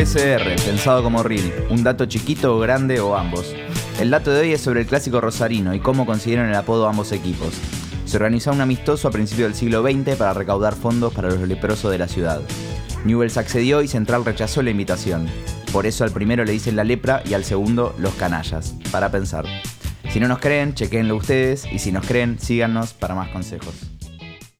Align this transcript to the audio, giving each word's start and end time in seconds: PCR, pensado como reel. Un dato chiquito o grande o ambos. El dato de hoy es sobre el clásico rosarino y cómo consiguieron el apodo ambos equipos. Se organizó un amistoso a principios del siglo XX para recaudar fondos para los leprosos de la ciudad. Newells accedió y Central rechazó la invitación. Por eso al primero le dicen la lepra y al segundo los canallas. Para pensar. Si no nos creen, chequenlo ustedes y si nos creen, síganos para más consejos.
PCR, 0.00 0.56
pensado 0.64 1.02
como 1.02 1.22
reel. 1.22 1.52
Un 1.68 1.84
dato 1.84 2.06
chiquito 2.06 2.56
o 2.56 2.58
grande 2.58 3.00
o 3.00 3.16
ambos. 3.16 3.54
El 4.00 4.08
dato 4.08 4.32
de 4.32 4.40
hoy 4.40 4.52
es 4.54 4.62
sobre 4.62 4.80
el 4.80 4.86
clásico 4.86 5.20
rosarino 5.20 5.74
y 5.74 5.80
cómo 5.80 6.06
consiguieron 6.06 6.48
el 6.48 6.54
apodo 6.54 6.88
ambos 6.88 7.12
equipos. 7.12 7.52
Se 8.06 8.16
organizó 8.16 8.50
un 8.50 8.62
amistoso 8.62 9.08
a 9.08 9.10
principios 9.10 9.50
del 9.50 9.54
siglo 9.54 9.82
XX 9.82 10.16
para 10.16 10.32
recaudar 10.32 10.74
fondos 10.74 11.12
para 11.12 11.28
los 11.28 11.46
leprosos 11.46 11.92
de 11.92 11.98
la 11.98 12.08
ciudad. 12.08 12.40
Newells 13.04 13.36
accedió 13.36 13.82
y 13.82 13.88
Central 13.88 14.24
rechazó 14.24 14.62
la 14.62 14.70
invitación. 14.70 15.28
Por 15.70 15.84
eso 15.84 16.02
al 16.02 16.12
primero 16.12 16.46
le 16.46 16.52
dicen 16.52 16.76
la 16.76 16.84
lepra 16.84 17.22
y 17.26 17.34
al 17.34 17.44
segundo 17.44 17.94
los 17.98 18.14
canallas. 18.14 18.74
Para 18.90 19.10
pensar. 19.10 19.44
Si 20.10 20.18
no 20.18 20.28
nos 20.28 20.38
creen, 20.38 20.72
chequenlo 20.72 21.14
ustedes 21.14 21.66
y 21.70 21.78
si 21.78 21.92
nos 21.92 22.06
creen, 22.06 22.38
síganos 22.38 22.94
para 22.94 23.14
más 23.14 23.28
consejos. 23.28 23.74